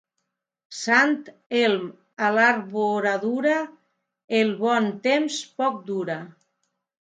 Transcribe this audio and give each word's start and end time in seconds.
Sant 0.75 1.11
Elm 1.59 1.83
a 2.27 2.31
l'arboradura, 2.37 3.59
el 4.41 4.51
bon 4.65 4.89
temps 5.05 5.39
poc 5.61 5.79
dura. 5.93 6.19